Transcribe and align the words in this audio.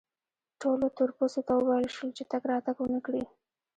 ټولو 0.61 0.85
تور 0.97 1.09
پوستو 1.17 1.41
ته 1.47 1.53
وویل 1.55 1.87
شول 1.95 2.09
چې 2.17 2.23
تګ 2.31 2.43
راتګ 2.51 2.77
و 2.79 2.91
نه 2.93 2.99
کړي. 3.05 3.23